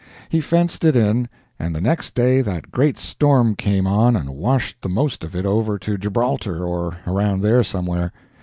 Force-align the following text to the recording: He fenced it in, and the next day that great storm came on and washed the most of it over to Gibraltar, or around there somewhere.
He 0.29 0.41
fenced 0.41 0.83
it 0.83 0.95
in, 0.95 1.29
and 1.59 1.75
the 1.75 1.79
next 1.79 2.15
day 2.15 2.41
that 2.41 2.71
great 2.71 2.97
storm 2.97 3.53
came 3.53 3.85
on 3.85 4.15
and 4.15 4.31
washed 4.31 4.81
the 4.81 4.89
most 4.89 5.23
of 5.23 5.35
it 5.35 5.45
over 5.45 5.77
to 5.77 5.95
Gibraltar, 5.95 6.65
or 6.65 6.97
around 7.05 7.41
there 7.41 7.61
somewhere. 7.61 8.11